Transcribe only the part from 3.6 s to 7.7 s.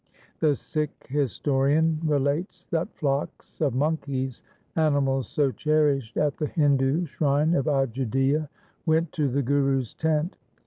of monkeys— animals so cherished at the Hindu shrine of